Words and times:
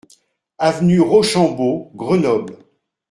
Avenue 0.57 1.01
Rochambeau, 1.03 1.91
Grenoble 1.93 2.57